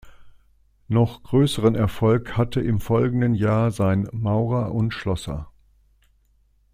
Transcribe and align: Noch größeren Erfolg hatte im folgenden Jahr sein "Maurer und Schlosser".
Noch 0.87 1.21
größeren 1.21 1.75
Erfolg 1.75 2.35
hatte 2.35 2.59
im 2.59 2.79
folgenden 2.79 3.35
Jahr 3.35 3.69
sein 3.69 4.09
"Maurer 4.11 4.73
und 4.73 4.95
Schlosser". 4.95 5.51